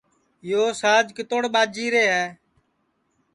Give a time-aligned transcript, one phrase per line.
[0.49, 2.25] یو ساج کِتوڑ ٻاجیرے ہے